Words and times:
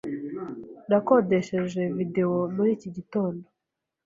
Nakodesheje 0.89 1.81
videwo 1.97 2.37
muri 2.55 2.69
iki 2.75 2.89
gitondo. 2.97 3.45